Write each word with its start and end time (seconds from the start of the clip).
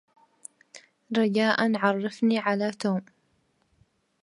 رجاء 1.17 1.77
عرفني 1.77 2.39
على 2.39 2.71
توم. 2.71 3.01